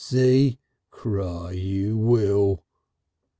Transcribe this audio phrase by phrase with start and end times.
[0.03, 0.57] See?
[0.89, 2.63] Cry you will."